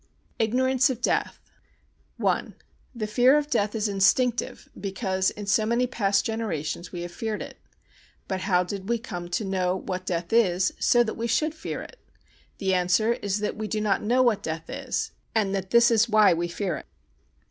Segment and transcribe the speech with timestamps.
[0.39, 1.39] Ignorance of Death
[2.19, 2.43] i
[2.95, 7.43] The fear of death is instinctive because in so many past generations we have feared
[7.43, 7.59] it.
[8.27, 11.83] But how did we come to know what death is so that we should fear
[11.83, 11.99] it?
[12.57, 16.09] The answer is that we do not know what death is and that this is
[16.09, 16.87] why we fear it.